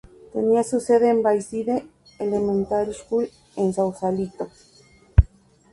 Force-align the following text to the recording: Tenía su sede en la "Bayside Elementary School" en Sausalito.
Tenía 0.33 0.63
su 0.63 0.79
sede 0.79 1.11
en 1.11 1.17
la 1.17 1.29
"Bayside 1.29 1.85
Elementary 2.17 2.91
School" 2.91 3.29
en 3.55 3.71
Sausalito. 3.71 4.49